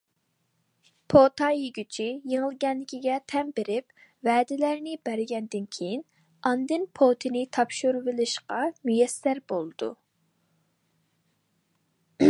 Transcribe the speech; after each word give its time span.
پوتا 1.13 1.49
يېگۈچى 1.55 2.05
يېڭىلگەنلىكىگە 2.31 3.17
تەن 3.33 3.51
بېرىپ 3.59 3.93
ۋەدىلەرنى 4.29 4.95
بەرگەندىن 5.09 5.67
كېيىن، 5.77 6.01
ئاندىن 6.51 6.89
پوتىنى 7.01 7.45
تاپشۇرۇۋېلىشقا 7.59 8.63
مۇيەسسەر 8.91 9.43
بولىدۇ. 9.53 9.93